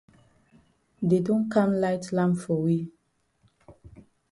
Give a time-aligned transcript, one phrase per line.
[1.09, 2.77] Dey don kam light lamp for we.